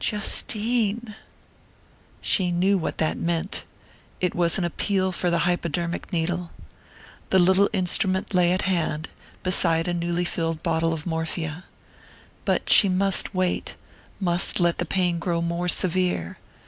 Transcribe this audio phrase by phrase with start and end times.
[0.03, 1.13] "Justine"
[2.21, 3.65] She knew what that meant:
[4.19, 6.49] it was an appeal for the hypodermic needle.
[7.29, 9.09] The little instrument lay at hand,
[9.43, 11.65] beside a newly filled bottle of morphia.
[12.45, 13.75] But she must wait
[14.19, 16.39] must let the pain grow more severe.